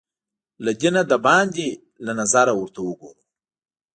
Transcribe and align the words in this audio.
له 0.63 0.71
دینه 0.81 1.01
باندې 1.25 1.67
له 2.05 2.11
نظره 2.19 2.53
ورته 2.59 2.79
وګورو 2.83 3.21